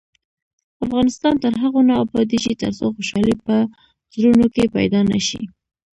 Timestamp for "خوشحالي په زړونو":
2.95-4.45